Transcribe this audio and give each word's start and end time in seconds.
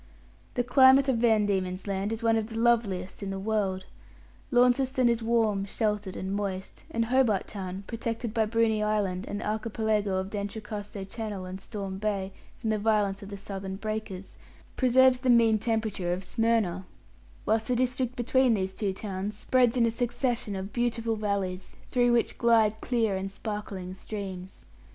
The 0.55 0.63
climate 0.63 1.07
of 1.09 1.17
Van 1.17 1.45
Diemen's 1.45 1.85
Land 1.85 2.11
is 2.11 2.23
one 2.23 2.35
of 2.35 2.47
the 2.47 2.57
loveliest 2.57 3.21
in 3.21 3.29
the 3.29 3.37
world. 3.37 3.85
Launceston 4.49 5.07
is 5.07 5.21
warm, 5.21 5.63
sheltered, 5.65 6.15
and 6.15 6.33
moist; 6.35 6.85
and 6.89 7.05
Hobart 7.05 7.45
Town, 7.45 7.83
protected 7.85 8.33
by 8.33 8.47
Bruny 8.47 8.81
Island 8.81 9.27
and 9.27 9.41
its 9.41 9.47
archipelago 9.47 10.17
of 10.17 10.31
D'Entrecasteaux 10.31 11.03
Channel 11.03 11.45
and 11.45 11.61
Storm 11.61 11.99
Bay 11.99 12.33
from 12.57 12.71
the 12.71 12.79
violence 12.79 13.21
of 13.21 13.29
the 13.29 13.37
southern 13.37 13.75
breakers, 13.75 14.37
preserves 14.75 15.19
the 15.19 15.29
mean 15.29 15.59
temperature 15.59 16.13
of 16.13 16.23
Smyrna; 16.23 16.87
whilst 17.45 17.67
the 17.67 17.75
district 17.75 18.15
between 18.15 18.55
these 18.55 18.73
two 18.73 18.93
towns 18.93 19.37
spreads 19.37 19.77
in 19.77 19.85
a 19.85 19.91
succession 19.91 20.55
of 20.55 20.73
beautiful 20.73 21.15
valleys, 21.15 21.75
through 21.91 22.11
which 22.11 22.39
glide 22.39 22.81
clear 22.81 23.15
and 23.15 23.29
sparkling 23.29 23.93
streams. 23.93 24.65